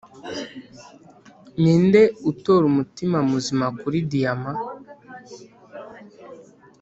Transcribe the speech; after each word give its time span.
ninde 1.61 2.01
utora 2.31 2.63
umutima 2.71 3.17
muzima 3.31 3.65
kuri 3.79 3.97
diyama. 4.11 4.51